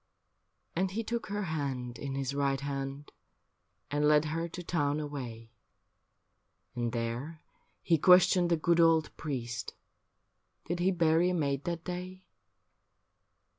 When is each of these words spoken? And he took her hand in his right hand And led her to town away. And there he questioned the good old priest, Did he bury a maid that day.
And 0.75 0.89
he 0.89 1.03
took 1.03 1.27
her 1.27 1.43
hand 1.43 1.99
in 1.99 2.15
his 2.15 2.33
right 2.33 2.59
hand 2.59 3.11
And 3.91 4.07
led 4.07 4.25
her 4.25 4.47
to 4.47 4.63
town 4.63 4.99
away. 4.99 5.51
And 6.73 6.91
there 6.91 7.43
he 7.83 7.99
questioned 7.99 8.49
the 8.49 8.57
good 8.57 8.79
old 8.79 9.15
priest, 9.15 9.75
Did 10.65 10.79
he 10.79 10.89
bury 10.91 11.29
a 11.29 11.35
maid 11.35 11.65
that 11.65 11.83
day. 11.83 12.23